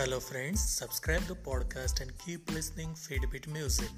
Hello, 0.00 0.18
friends. 0.18 0.62
Subscribe 0.62 1.20
the 1.24 1.34
podcast 1.34 2.00
and 2.00 2.10
keep 2.16 2.50
listening 2.54 2.94
Feedbit 2.94 3.46
Music. 3.48 3.90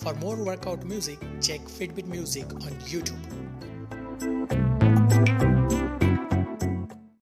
For 0.00 0.14
more 0.14 0.36
workout 0.36 0.82
music, 0.84 1.18
check 1.42 1.60
Fitbit 1.60 2.06
Music 2.06 2.50
on 2.54 2.72
YouTube. 2.88 4.79